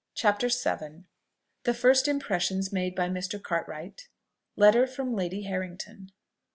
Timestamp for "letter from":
4.55-5.13